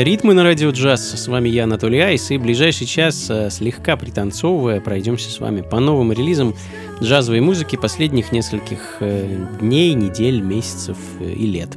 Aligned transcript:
Э, 0.00 0.04
ритмы 0.04 0.32
на 0.32 0.44
радио 0.44 0.70
джаз. 0.70 1.12
С 1.12 1.28
вами 1.28 1.50
я, 1.50 1.64
Анатолий 1.64 2.00
Айс, 2.00 2.30
и 2.30 2.38
в 2.38 2.42
ближайший 2.42 2.86
час, 2.86 3.26
э, 3.28 3.50
слегка 3.50 3.96
пританцовывая, 3.96 4.80
пройдемся 4.80 5.30
с 5.30 5.40
вами 5.40 5.60
по 5.60 5.78
новым 5.78 6.12
релизам 6.12 6.54
джазовой 7.02 7.40
музыки 7.40 7.76
последних 7.76 8.32
нескольких 8.32 8.96
э, 9.00 9.36
дней, 9.60 9.92
недель, 9.92 10.40
месяцев 10.40 10.96
и 11.20 11.46
лет. 11.46 11.76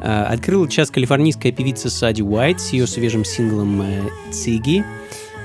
Открыла 0.00 0.68
час 0.68 0.90
калифорнийская 0.90 1.50
певица 1.50 1.88
Сади 1.88 2.20
Уайт 2.20 2.60
с 2.60 2.74
ее 2.74 2.86
свежим 2.86 3.24
синглом 3.24 3.82
«Цигги», 4.30 4.84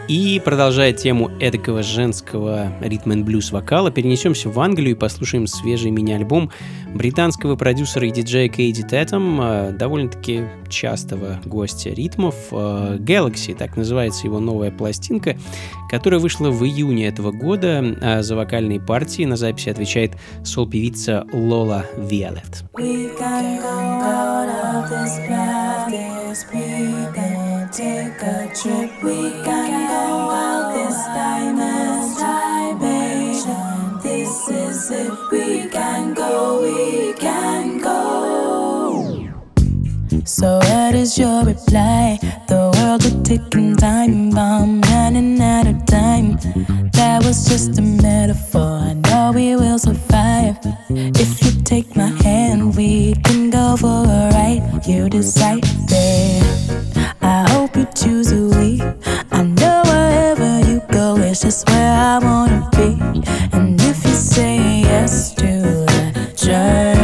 и 0.09 0.41
продолжая 0.43 0.91
тему 0.91 1.29
эдакого 1.39 1.83
женского 1.83 2.73
ритм 2.81 3.11
н 3.11 3.23
блюз 3.23 3.51
вокала, 3.51 3.91
перенесемся 3.91 4.49
в 4.49 4.59
Англию 4.59 4.95
и 4.95 4.99
послушаем 4.99 5.45
свежий 5.45 5.91
мини-альбом 5.91 6.51
британского 6.95 7.55
продюсера 7.55 8.07
и 8.07 8.11
диджея 8.11 8.49
Кейди 8.49 8.81
Тетом, 8.81 9.39
э, 9.39 9.71
довольно-таки 9.71 10.45
частого 10.67 11.39
гостя 11.45 11.91
ритмов, 11.91 12.35
э, 12.51 12.97
Galaxy, 12.99 13.55
так 13.55 13.77
называется 13.77 14.25
его 14.25 14.39
новая 14.39 14.71
пластинка, 14.71 15.37
которая 15.91 16.19
вышла 16.19 16.49
в 16.49 16.65
июне 16.65 17.07
этого 17.07 17.31
года. 17.31 17.95
А 18.01 18.23
за 18.23 18.35
вокальные 18.35 18.79
партии 18.79 19.25
на 19.25 19.37
записи 19.37 19.69
отвечает 19.69 20.13
сол-певица 20.43 21.27
Лола 21.31 21.85
Виолет. 21.97 22.63
We 22.73 23.11
take 27.79 28.21
a 28.23 28.51
trip. 28.53 28.91
We 29.01 29.31
can 29.47 29.71
go 29.87 30.29
out 30.45 30.73
this 30.75 30.97
time 31.15 31.55
diamond 31.55 32.79
dimension. 32.81 33.99
This 34.03 34.49
is 34.49 34.91
it. 34.91 35.13
We 35.31 35.69
can 35.69 36.13
go. 36.13 36.61
We 36.63 37.13
can 37.13 37.77
go. 37.77 37.95
So 40.25 40.57
what 40.57 40.93
is 40.93 41.17
your 41.17 41.45
reply? 41.45 42.19
The 42.49 42.61
world's 42.75 43.05
a 43.05 43.23
ticking 43.23 43.77
time 43.77 44.31
bomb, 44.31 44.81
running 44.81 45.39
out 45.41 45.67
of 45.67 45.85
time. 45.85 46.37
That 46.97 47.23
was 47.23 47.47
just 47.47 47.79
a 47.79 47.81
metaphor. 47.81 48.79
I 48.91 48.93
know 48.93 49.31
we 49.33 49.55
will 49.55 49.79
survive. 49.79 50.57
If 51.23 51.29
you 51.43 51.51
take 51.63 51.95
my 51.95 52.11
hand, 52.25 52.75
we 52.75 53.13
can 53.23 53.49
go 53.49 53.77
for 53.77 54.03
a 54.19 54.31
ride. 54.35 54.85
You 54.85 55.09
decide, 55.09 55.63
babe. 55.87 56.98
I 57.31 57.47
hope 57.51 57.75
you 57.77 57.85
choose 57.95 58.31
a 58.31 58.41
we. 58.57 58.81
I 59.31 59.43
know 59.43 59.83
wherever 59.85 60.59
you 60.67 60.81
go, 60.91 61.15
it's 61.17 61.41
just 61.41 61.69
where 61.69 61.93
I 61.93 62.17
wanna 62.17 62.67
be. 62.71 62.89
And 63.55 63.79
if 63.79 64.03
you 64.03 64.15
say 64.33 64.57
yes 64.81 65.35
to 65.35 65.85
that 66.15 66.35
journey 66.35 66.98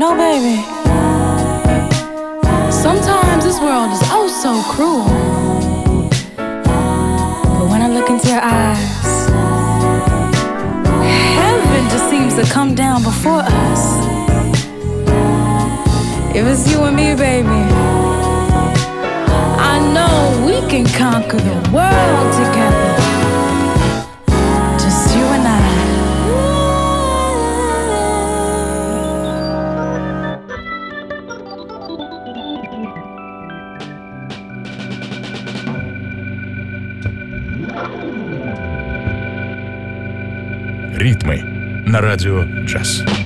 know, 0.00 0.16
baby, 0.16 0.56
sometimes 2.72 3.44
this 3.44 3.60
world 3.60 3.92
is 3.92 4.00
oh 4.04 4.28
so 4.42 4.62
cruel. 4.72 5.04
But 7.58 7.68
when 7.68 7.82
I 7.82 7.88
look 7.92 8.08
into 8.08 8.28
your 8.28 8.40
eyes, 8.40 9.28
heaven 11.36 11.84
just 11.90 12.08
seems 12.08 12.34
to 12.36 12.50
come 12.50 12.74
down 12.74 13.02
before 13.02 13.42
us. 13.44 13.82
If 16.34 16.46
it's 16.46 16.72
you 16.72 16.80
and 16.84 16.96
me, 16.96 17.14
baby, 17.14 17.60
I 19.60 19.76
know 19.92 20.46
we 20.46 20.66
can 20.70 20.86
conquer 20.96 21.36
the 21.36 21.60
world 21.74 22.32
together. 22.40 23.09
На 42.00 42.06
радио 42.06 42.44
«Джаз». 42.64 43.19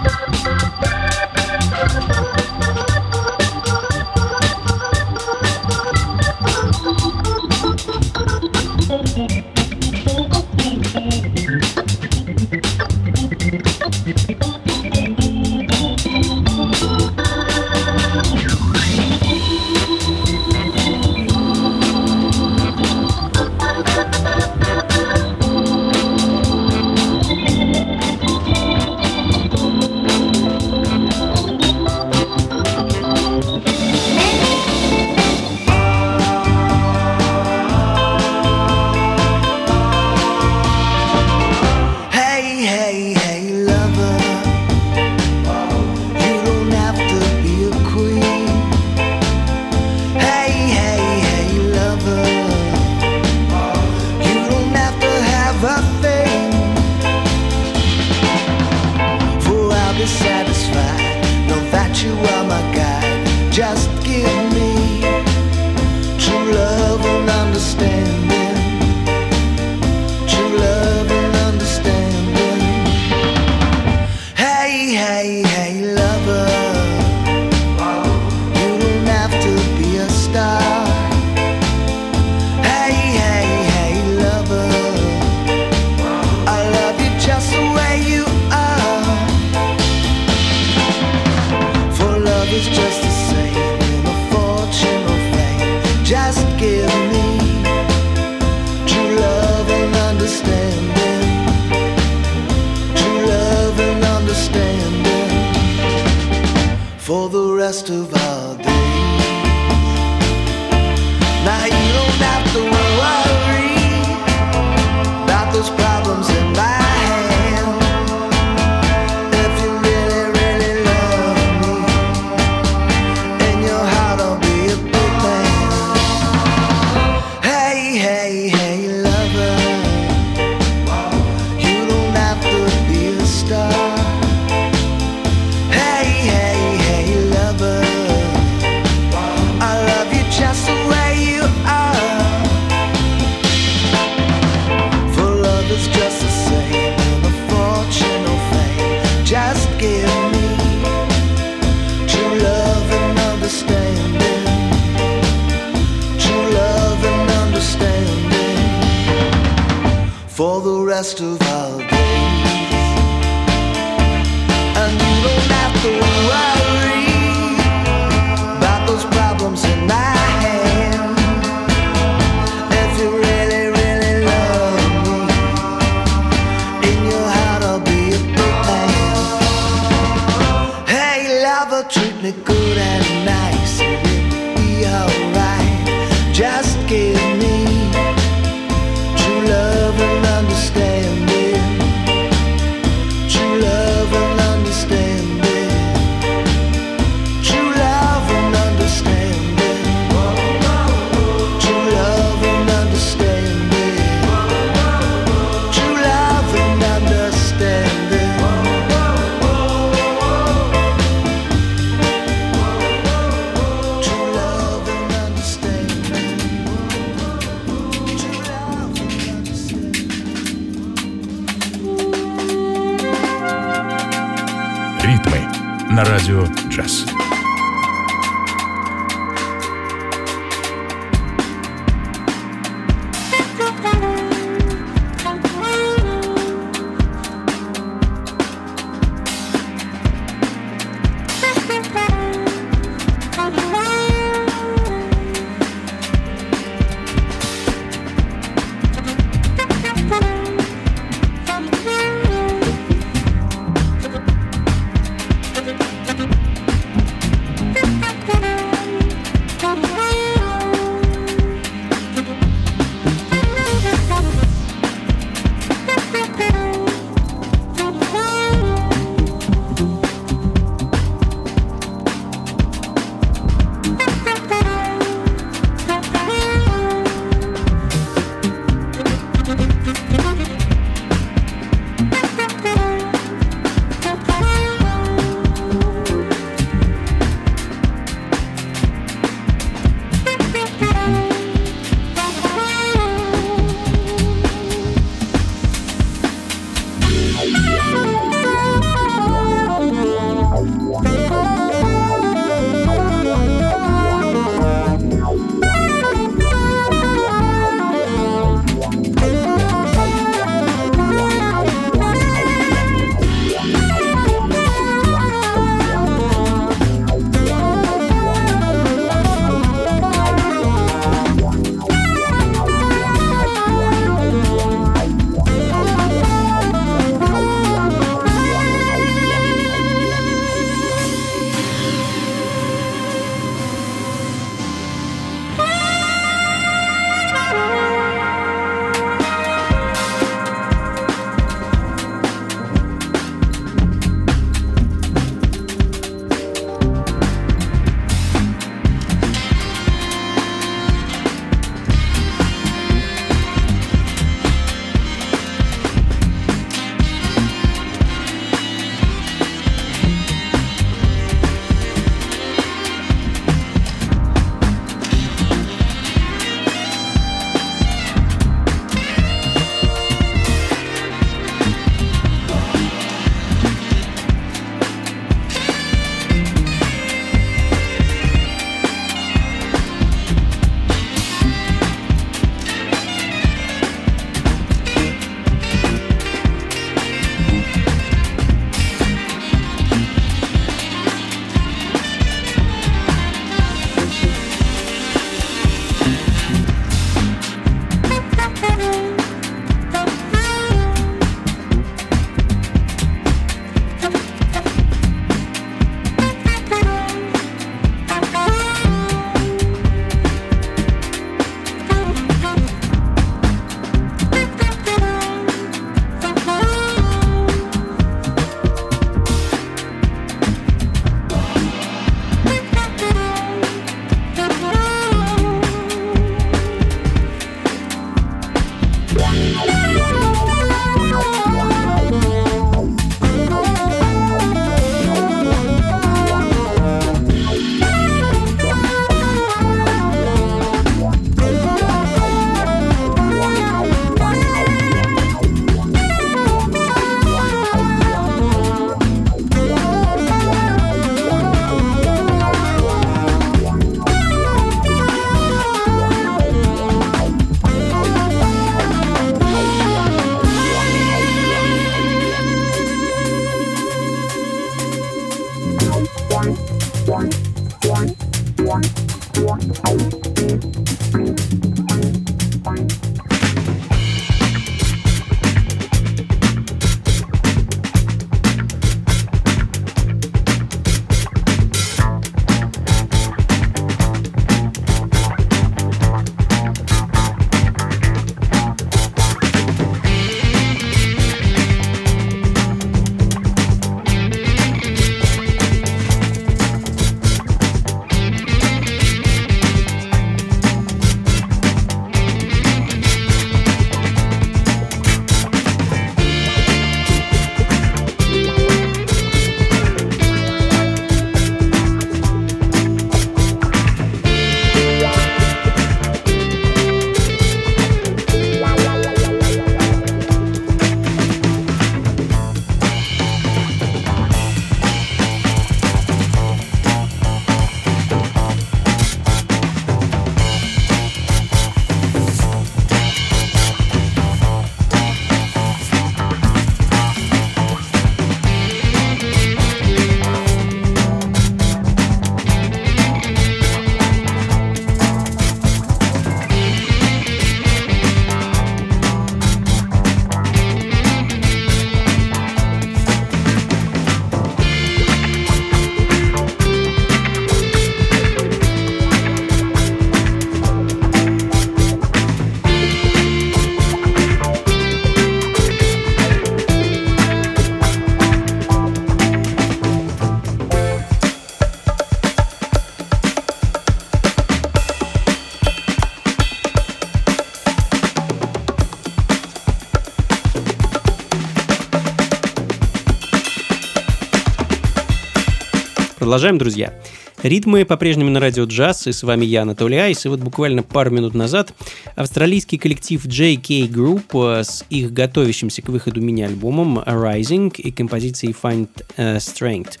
Продолжаем, 586.26 586.58
друзья. 586.58 586.92
Ритмы 587.40 587.84
по-прежнему 587.84 588.30
на 588.30 588.40
радио 588.40 588.64
джаз, 588.64 589.06
и 589.06 589.12
с 589.12 589.22
вами 589.22 589.44
я, 589.44 589.62
Анатолий 589.62 589.96
Айс, 589.96 590.26
и 590.26 590.28
вот 590.28 590.40
буквально 590.40 590.82
пару 590.82 591.12
минут 591.12 591.34
назад 591.34 591.72
австралийский 592.16 592.78
коллектив 592.78 593.24
JK 593.24 593.88
Group 593.88 594.64
с 594.64 594.84
их 594.90 595.12
готовящимся 595.12 595.82
к 595.82 595.88
выходу 595.88 596.20
мини-альбомом 596.20 596.98
Rising 596.98 597.76
и 597.76 597.92
композицией 597.92 598.56
Find 598.60 598.88
uh, 599.16 599.36
Strength. 599.36 600.00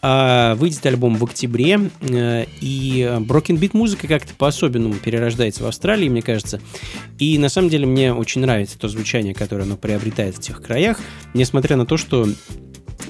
А, 0.00 0.54
выйдет 0.54 0.86
альбом 0.86 1.16
в 1.16 1.24
октябре, 1.24 1.90
э, 2.00 2.46
и 2.62 3.02
Broken 3.20 3.58
Beat 3.58 3.72
музыка 3.74 4.06
как-то 4.06 4.32
по-особенному 4.32 4.94
перерождается 4.94 5.64
в 5.64 5.66
Австралии, 5.66 6.08
мне 6.08 6.22
кажется. 6.22 6.62
И 7.18 7.36
на 7.36 7.50
самом 7.50 7.68
деле 7.68 7.84
мне 7.84 8.14
очень 8.14 8.40
нравится 8.40 8.78
то 8.78 8.88
звучание, 8.88 9.34
которое 9.34 9.64
оно 9.64 9.76
приобретает 9.76 10.36
в 10.36 10.40
тех 10.40 10.62
краях, 10.62 10.98
несмотря 11.34 11.76
на 11.76 11.84
то, 11.84 11.98
что 11.98 12.26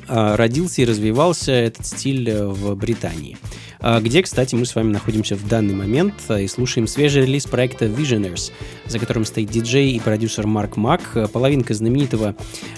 родился 0.08 0.82
и 0.82 0.84
развивался 0.84 1.52
этот 1.52 1.86
стиль 1.86 2.28
э, 2.30 2.46
в 2.46 2.74
Британии. 2.74 3.36
А, 3.80 4.00
где, 4.00 4.22
кстати, 4.22 4.54
мы 4.54 4.66
с 4.66 4.74
вами 4.74 4.92
находимся 4.92 5.36
в 5.36 5.46
данный 5.46 5.74
момент 5.74 6.14
э, 6.28 6.42
и 6.42 6.48
слушаем 6.48 6.86
свежий 6.86 7.22
релиз 7.22 7.46
проекта 7.46 7.84
Visionaries, 7.84 8.50
за 8.86 8.98
которым 8.98 9.24
стоит 9.24 9.50
диджей 9.50 9.92
и 9.92 10.00
продюсер 10.00 10.46
Марк 10.46 10.76
Мак, 10.76 11.00
э, 11.14 11.28
половинка 11.28 11.74
знаменитого 11.74 12.34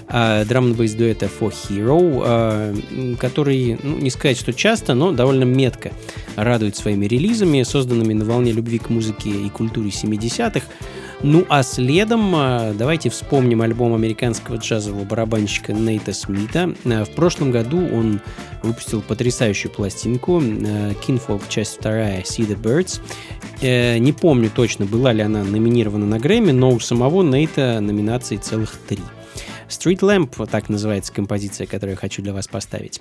э, 0.09 0.45
драм 0.45 0.75
бейс 0.75 0.93
дуэта 0.93 1.27
For 1.27 1.53
Hero, 1.53 3.17
который, 3.17 3.79
ну, 3.83 3.97
не 3.97 4.11
сказать, 4.11 4.39
что 4.39 4.53
часто, 4.53 4.95
но 4.95 5.13
довольно 5.13 5.45
метко 5.45 5.93
радует 6.37 6.77
своими 6.77 7.07
релизами, 7.07 7.63
созданными 7.63 8.13
на 8.13 8.25
волне 8.25 8.53
любви 8.53 8.79
к 8.79 8.91
музыке 8.91 9.31
и 9.31 9.49
культуре 9.49 9.89
70-х, 9.89 10.67
ну 11.23 11.45
а 11.49 11.63
следом 11.63 12.35
а, 12.35 12.73
давайте 12.73 13.11
вспомним 13.11 13.63
альбом 13.63 13.95
американского 13.95 14.57
джазового 14.57 15.05
барабанщика 15.05 15.73
Нейта 15.73 16.13
Смита. 16.13 16.75
А, 16.85 17.05
в 17.05 17.11
прошлом 17.11 17.51
году 17.51 17.79
он 17.79 18.21
выпустил 18.63 19.03
потрясающую 19.03 19.71
пластинку 19.71 20.39
а, 20.39 20.93
Kinfolk 21.07 21.43
часть 21.49 21.79
вторая 21.79 22.23
See 22.23 22.47
the 22.47 22.61
Birds. 22.61 23.01
Э, 23.61 23.99
не 23.99 24.13
помню 24.13 24.51
точно, 24.55 24.87
была 24.87 25.13
ли 25.13 25.23
она 25.23 25.45
номинирована 25.45 26.07
на 26.07 26.19
Грэмми, 26.19 26.53
но 26.53 26.71
у 26.71 26.81
самого 26.81 27.23
Нейта 27.23 27.81
номинаций 27.81 28.39
целых 28.39 28.73
три. 28.89 29.03
Street 29.69 30.01
Lamp, 30.01 30.49
так 30.51 30.69
называется 30.69 31.13
композиция, 31.13 31.67
которую 31.67 31.93
я 31.93 31.97
хочу 31.97 32.23
для 32.23 32.33
вас 32.33 32.49
поставить. 32.49 33.01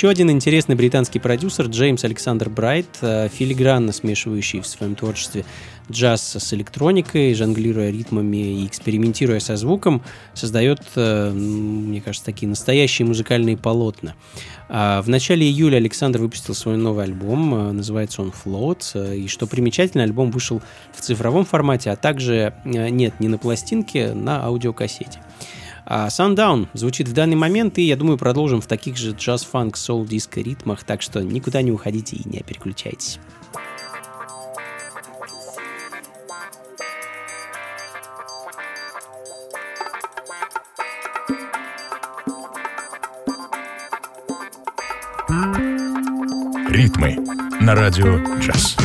Еще 0.00 0.08
один 0.08 0.30
интересный 0.30 0.76
британский 0.76 1.18
продюсер 1.18 1.66
Джеймс 1.66 2.04
Александр 2.04 2.48
Брайт, 2.48 2.86
э, 3.02 3.28
филигранно 3.28 3.92
смешивающий 3.92 4.60
в 4.60 4.66
своем 4.66 4.94
творчестве 4.94 5.44
джаз 5.92 6.36
с 6.36 6.54
электроникой, 6.54 7.34
жонглируя 7.34 7.90
ритмами 7.90 8.62
и 8.62 8.66
экспериментируя 8.66 9.40
со 9.40 9.58
звуком, 9.58 10.02
создает, 10.32 10.80
э, 10.96 11.32
мне 11.32 12.00
кажется, 12.00 12.24
такие 12.24 12.48
настоящие 12.48 13.06
музыкальные 13.06 13.58
полотна. 13.58 14.14
А 14.70 15.02
в 15.02 15.10
начале 15.10 15.46
июля 15.46 15.76
Александр 15.76 16.20
выпустил 16.20 16.54
свой 16.54 16.78
новый 16.78 17.04
альбом, 17.04 17.54
э, 17.54 17.72
называется 17.72 18.22
он 18.22 18.32
Float, 18.32 19.18
и 19.18 19.28
что 19.28 19.46
примечательно, 19.46 20.02
альбом 20.02 20.30
вышел 20.30 20.62
в 20.96 21.02
цифровом 21.02 21.44
формате, 21.44 21.90
а 21.90 21.96
также, 21.96 22.54
нет, 22.64 23.20
не 23.20 23.28
на 23.28 23.36
пластинке, 23.36 24.14
на 24.14 24.42
аудиокассете. 24.44 25.20
А 25.92 26.06
Sundown 26.06 26.68
звучит 26.72 27.08
в 27.08 27.12
данный 27.12 27.34
момент, 27.34 27.76
и 27.76 27.82
я 27.82 27.96
думаю, 27.96 28.16
продолжим 28.16 28.60
в 28.60 28.66
таких 28.68 28.96
же 28.96 29.10
джаз, 29.10 29.42
фанк, 29.42 29.76
соул, 29.76 30.06
диско 30.06 30.40
ритмах, 30.40 30.84
так 30.84 31.02
что 31.02 31.20
никуда 31.20 31.62
не 31.62 31.72
уходите 31.72 32.14
и 32.14 32.22
не 32.28 32.44
переключайтесь. 32.44 33.18
Ритмы 46.68 47.16
на 47.60 47.74
радио 47.74 48.18
джаз. 48.38 48.76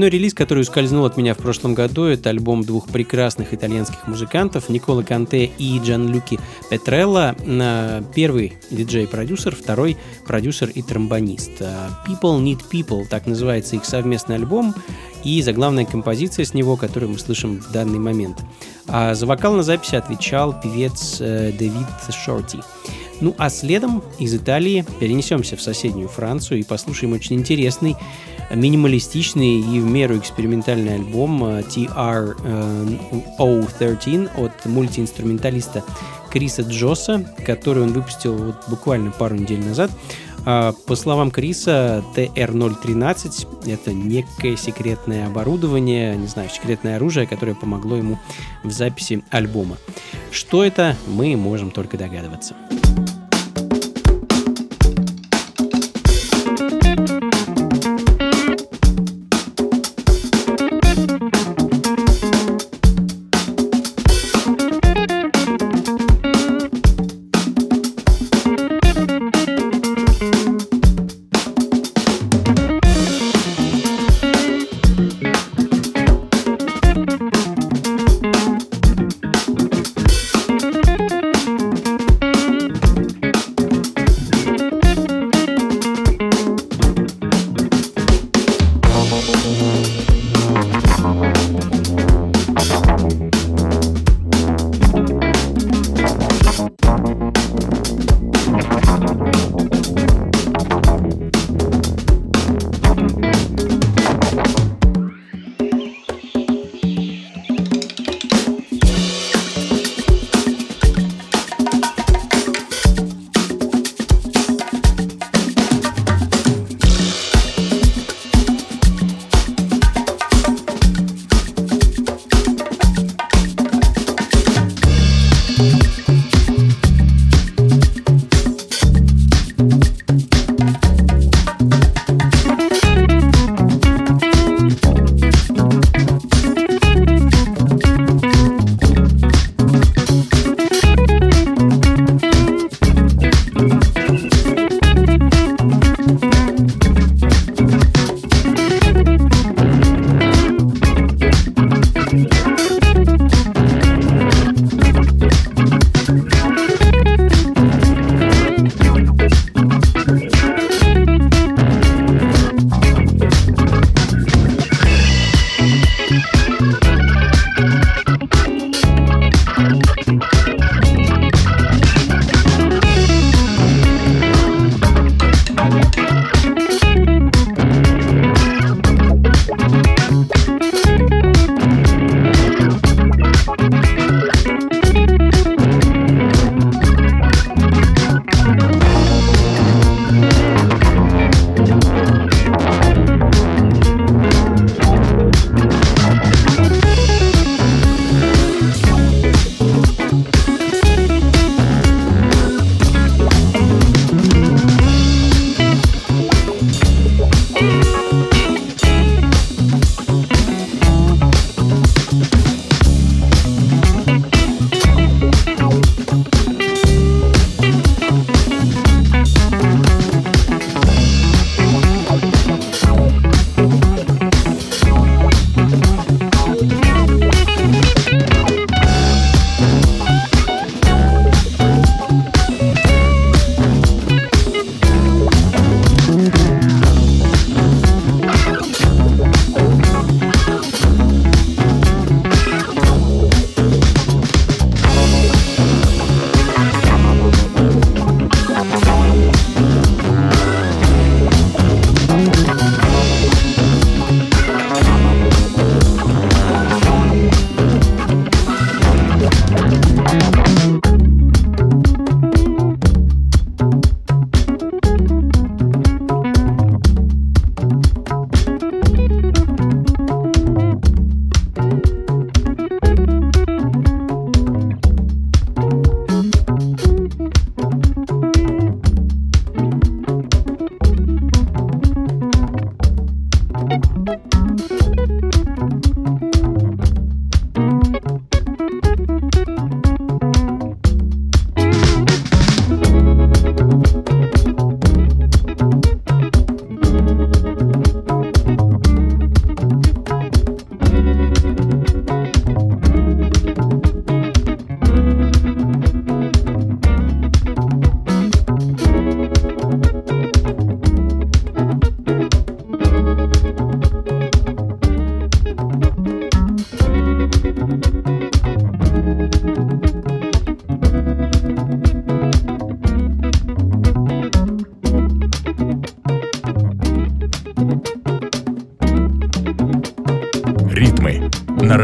Очередной 0.00 0.18
релиз, 0.18 0.32
который 0.32 0.60
ускользнул 0.60 1.04
от 1.04 1.18
меня 1.18 1.34
в 1.34 1.36
прошлом 1.36 1.74
году, 1.74 2.04
это 2.04 2.30
альбом 2.30 2.64
двух 2.64 2.88
прекрасных 2.88 3.52
итальянских 3.52 4.08
музыкантов 4.08 4.70
Никола 4.70 5.02
Канте 5.02 5.44
и 5.44 5.78
Джанлюки 5.78 6.40
Петрелла. 6.70 7.36
Первый 8.14 8.54
диджей-продюсер, 8.70 9.54
второй 9.54 9.98
продюсер 10.26 10.70
и 10.70 10.80
тромбонист. 10.80 11.50
А, 11.60 12.02
People 12.08 12.42
Need 12.42 12.60
People, 12.72 13.06
так 13.06 13.26
называется 13.26 13.76
их 13.76 13.84
совместный 13.84 14.36
альбом 14.36 14.74
и 15.24 15.42
заглавная 15.42 15.84
композиция 15.84 16.44
с 16.44 16.54
него, 16.54 16.76
которую 16.76 17.10
мы 17.12 17.18
слышим 17.18 17.60
в 17.60 17.72
данный 17.72 17.98
момент. 17.98 18.38
А 18.86 19.14
за 19.14 19.26
вокал 19.26 19.54
на 19.54 19.62
записи 19.62 19.96
отвечал 19.96 20.58
певец 20.60 21.18
э, 21.20 21.52
Дэвид 21.52 21.86
Шорти. 22.10 22.58
Ну 23.20 23.34
а 23.38 23.50
следом 23.50 24.02
из 24.18 24.34
Италии 24.34 24.84
перенесемся 24.98 25.56
в 25.56 25.62
соседнюю 25.62 26.08
Францию 26.08 26.60
и 26.60 26.62
послушаем 26.62 27.12
очень 27.12 27.36
интересный, 27.36 27.96
э, 28.48 28.56
минималистичный 28.56 29.60
и 29.60 29.80
в 29.80 29.84
меру 29.84 30.16
экспериментальный 30.16 30.94
альбом 30.94 31.44
э, 31.44 31.60
TR-013 31.62 34.30
от 34.42 34.66
мультиинструменталиста 34.66 35.84
Криса 36.30 36.62
Джоса, 36.62 37.26
который 37.44 37.82
он 37.82 37.92
выпустил 37.92 38.36
вот 38.36 38.56
буквально 38.68 39.10
пару 39.10 39.34
недель 39.36 39.64
назад. 39.64 39.90
А, 40.46 40.72
По 40.86 40.96
словам 40.96 41.30
Криса, 41.30 42.02
TR-013— 42.16 43.66
это 43.72 43.92
некое 43.92 44.56
секретное 44.56 45.26
оборудование, 45.26 46.16
не 46.16 46.26
знаю, 46.26 46.48
секретное 46.48 46.96
оружие, 46.96 47.26
которое 47.26 47.54
помогло 47.54 47.96
ему 47.96 48.18
в 48.62 48.70
записи 48.70 49.22
альбома. 49.30 49.76
Что 50.30 50.64
это, 50.64 50.96
мы 51.06 51.36
можем 51.36 51.70
только 51.70 51.98
догадываться. 51.98 52.54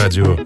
На 0.06 0.45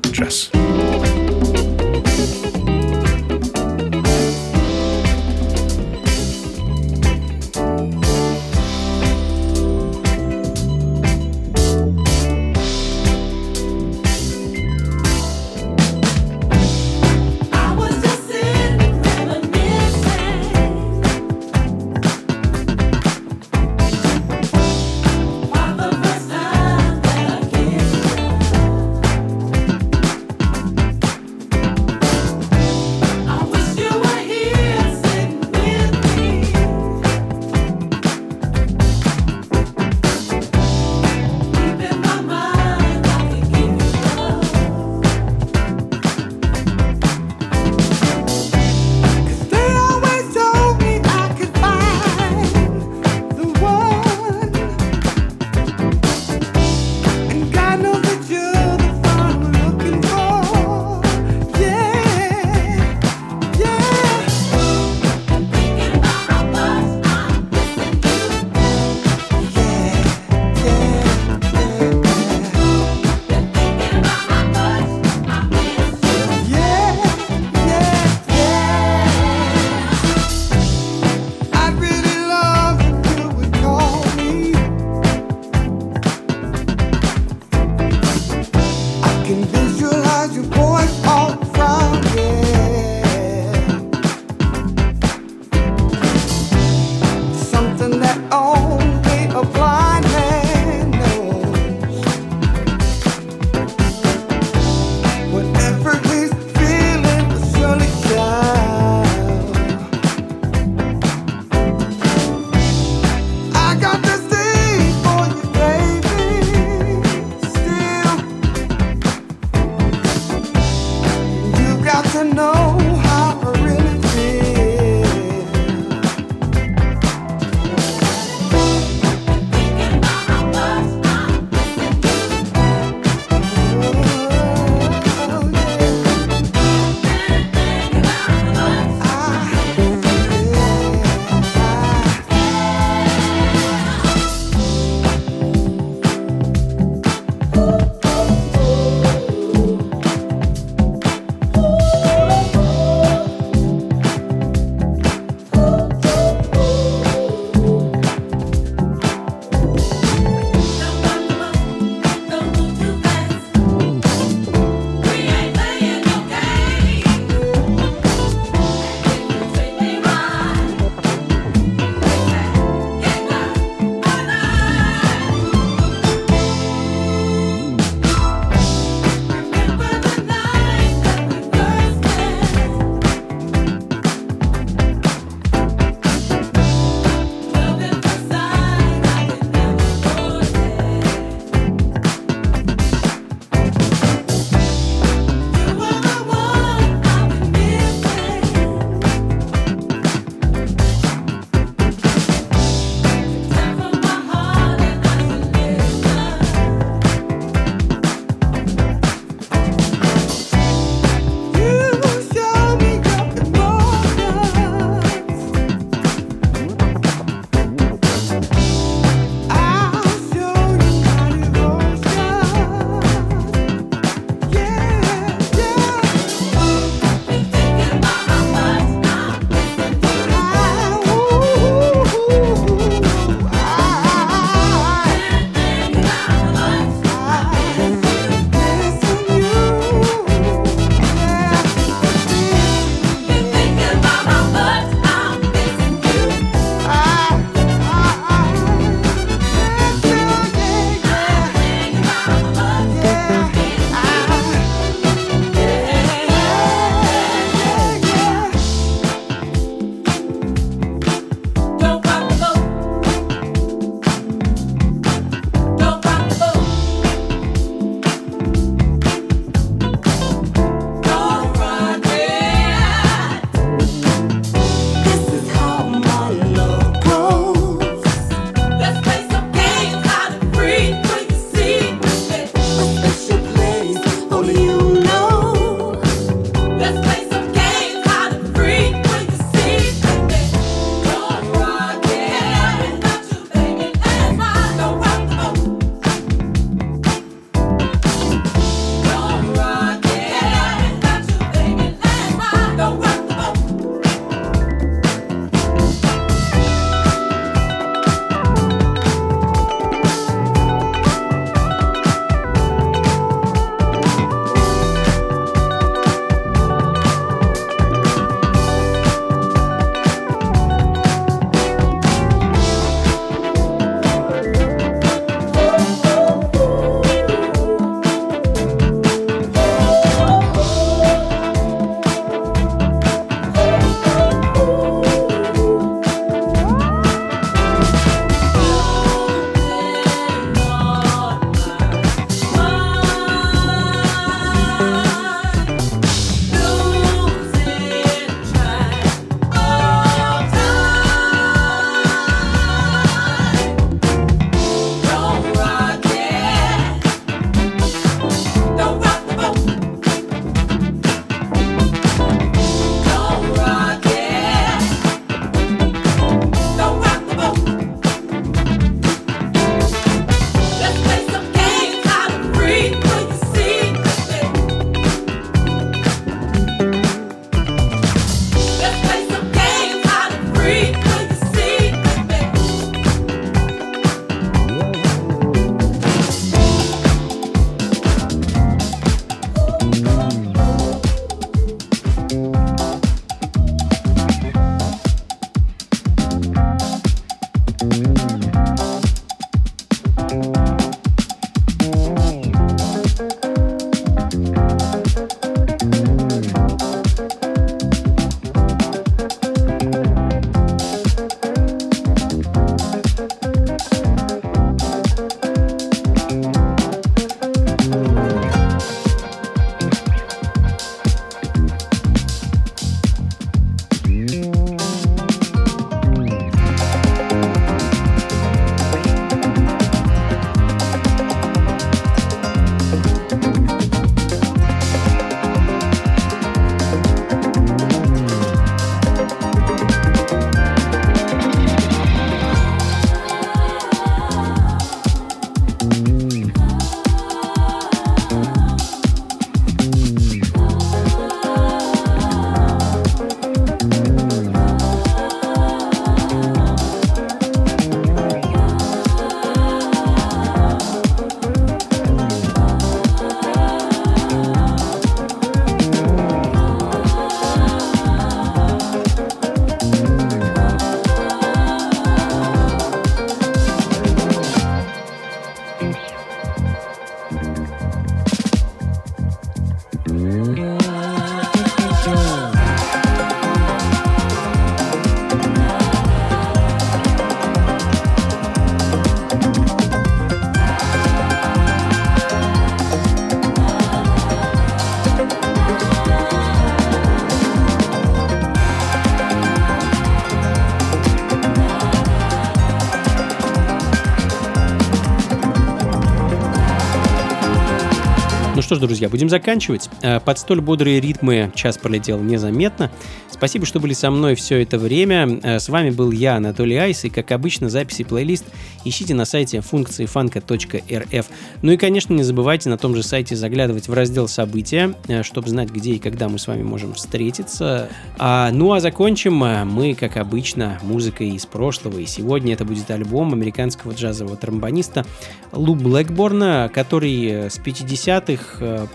друзья, 509.01 509.09
будем 509.09 509.31
заканчивать. 509.31 509.89
Э, 510.03 510.21
Под 510.21 510.39
столь 510.39 510.61
бодрые 510.61 511.01
ритмы 511.01 511.51
час 511.55 511.79
пролетел 511.79 512.21
незаметно. 512.21 512.91
Спасибо, 513.31 513.65
что 513.65 513.81
были 513.81 513.95
со 513.95 514.11
мной 514.11 514.35
все 514.35 514.61
это 514.63 514.79
время. 514.79 515.41
Э, 515.43 515.59
С 515.59 515.71
вами 515.71 515.89
был 515.89 516.11
я, 516.11 516.37
Анатолий 516.37 516.77
Айс, 516.77 517.05
и, 517.05 517.09
как 517.09 517.33
обычно, 517.33 517.71
записи 517.71 518.05
плейлист 518.05 518.45
ищите 518.85 519.15
на 519.15 519.25
сайте 519.25 519.63
функции 519.63 520.05
фанка.рф. 520.05 521.27
Ну 521.63 521.73
и, 521.73 521.77
конечно, 521.77 522.15
не 522.15 522.23
забывайте 522.23 522.71
на 522.71 522.79
том 522.79 522.95
же 522.97 523.03
сайте 523.03 523.37
заглядывать 523.37 523.89
в 523.89 523.93
раздел 523.93 524.29
«События», 524.29 524.95
э, 525.09 525.23
чтобы 525.23 525.49
знать, 525.49 525.71
где 525.71 525.93
и 525.93 525.99
когда 525.99 526.29
мы 526.29 526.39
с 526.39 526.47
вами 526.47 526.63
можем 526.63 526.95
встретиться. 526.95 527.89
А, 528.19 528.51
ну 528.51 528.73
а 528.73 528.81
закончим 528.81 529.45
э, 529.45 529.65
мы, 529.65 529.95
как 529.95 530.17
обычно, 530.17 530.79
музыкой 530.83 531.31
из 531.31 531.45
прошлого. 531.45 531.99
И 531.99 532.07
сегодня 532.07 532.55
это 532.55 532.65
будет 532.65 532.91
альбом 532.91 533.35
американского 533.35 533.93
джазового 533.93 534.37
тромбониста 534.37 535.05
Лу 535.53 535.75
Блэкборна, 535.75 536.71
который 536.73 537.27
э, 537.27 537.51
с 537.51 537.59
50-х 537.59 538.45
э, 538.61 538.87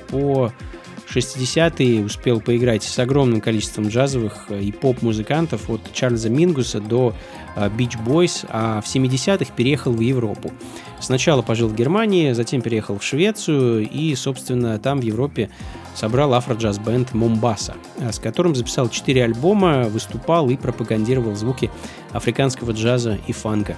по 1.05 1.17
60-е 1.17 2.03
успел 2.03 2.41
поиграть 2.41 2.83
с 2.83 2.99
огромным 2.99 3.41
количеством 3.41 3.87
джазовых 3.87 4.47
э, 4.49 4.61
и 4.61 4.71
поп-музыкантов 4.71 5.69
от 5.69 5.93
Чарльза 5.93 6.29
Мингуса 6.29 6.79
до 6.79 7.13
Beach 7.55 7.95
Boys, 8.05 8.45
а 8.49 8.81
в 8.81 8.85
70-х 8.85 9.53
переехал 9.55 9.93
в 9.93 10.01
Европу. 10.01 10.51
Сначала 10.99 11.41
пожил 11.41 11.69
в 11.69 11.75
Германии, 11.75 12.33
затем 12.33 12.61
переехал 12.61 12.99
в 12.99 13.03
Швецию 13.03 13.89
и, 13.89 14.13
собственно, 14.15 14.79
там 14.79 14.99
в 14.99 15.03
Европе 15.03 15.49
собрал 15.95 16.33
афро-джаз-бенд 16.33 17.13
Момбаса, 17.13 17.75
э, 17.97 18.11
с 18.11 18.19
которым 18.19 18.55
записал 18.55 18.89
4 18.89 19.23
альбома, 19.23 19.83
выступал 19.83 20.49
и 20.49 20.57
пропагандировал 20.57 21.35
звуки 21.35 21.71
африканского 22.11 22.71
джаза 22.71 23.17
и 23.27 23.33
фанка. 23.33 23.77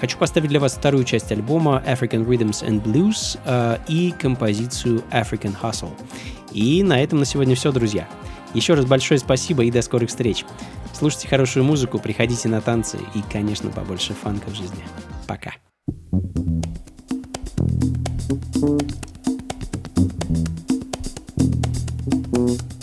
Хочу 0.00 0.16
поставить 0.16 0.48
для 0.48 0.60
вас 0.60 0.74
вторую 0.74 1.02
часть 1.04 1.32
альбома 1.32 1.82
African 1.84 2.24
Rhythms 2.24 2.64
and 2.64 2.82
Blues 2.82 3.38
э, 3.44 3.78
и 3.88 4.12
композицию 4.12 5.02
African 5.10 5.54
Hustle. 5.60 5.90
И 6.52 6.82
на 6.82 7.02
этом 7.02 7.18
на 7.18 7.24
сегодня 7.24 7.54
все, 7.54 7.72
друзья. 7.72 8.08
Еще 8.54 8.74
раз 8.74 8.86
большое 8.86 9.20
спасибо 9.20 9.64
и 9.64 9.70
до 9.70 9.82
скорых 9.82 10.08
встреч. 10.08 10.44
Слушайте 10.92 11.28
хорошую 11.28 11.64
музыку, 11.64 11.98
приходите 11.98 12.48
на 12.48 12.60
танцы 12.60 12.98
и, 13.14 13.22
конечно, 13.30 13.70
побольше 13.70 14.14
фанка 14.14 14.48
в 14.50 14.54
жизни. 14.54 14.84
Пока. 15.26 15.52
You 22.38 22.77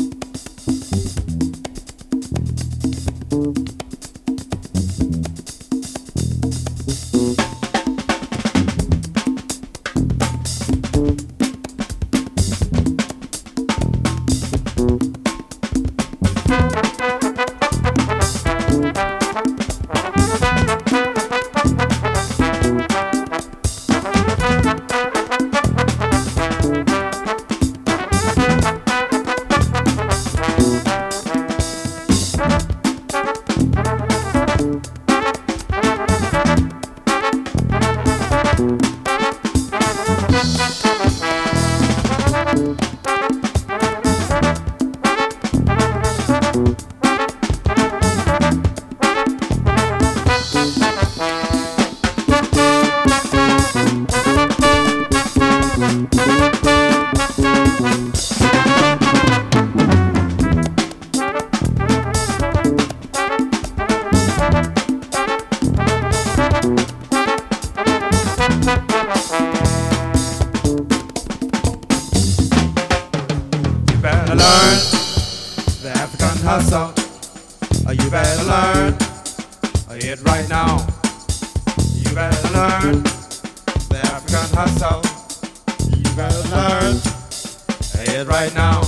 right 88.23 88.53
now. 88.55 88.81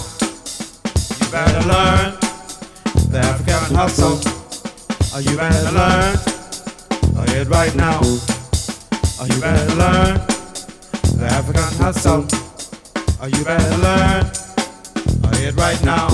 You 1.20 1.32
better 1.32 1.68
learn 1.68 2.18
the 3.12 3.20
African 3.20 3.76
hustle. 3.76 4.20
Oh, 5.14 5.20
You 5.20 5.36
better 5.36 5.72
learn 5.72 6.18
it 7.36 7.48
right 7.50 7.76
now. 7.76 8.00
Oh, 8.04 9.26
You 9.30 9.42
better 9.42 9.76
learn 9.76 10.16
the 11.20 11.28
African 11.30 11.78
hustle. 11.78 12.26
Oh, 13.22 13.28
You 13.28 13.44
better 13.44 13.78
learn 13.78 14.32
it 15.44 15.56
right 15.56 15.84
now. 15.84 16.08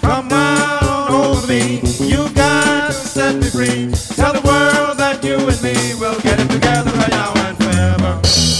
Come 0.00 0.32
on 0.32 1.10
over 1.12 1.46
me, 1.46 1.80
you 2.00 2.28
got 2.34 2.88
to 2.88 2.92
set 2.92 3.36
me 3.36 3.48
free. 3.50 3.92
Tell 4.16 4.32
the 4.32 4.42
world 4.44 4.98
that 4.98 5.22
you 5.22 5.36
and 5.36 5.62
me 5.62 5.94
will 6.00 6.18
get 6.20 6.40
it 6.40 6.50
together 6.50 6.90
right 6.90 7.10
now 7.10 7.32
and 7.36 7.56
forever. 7.56 8.55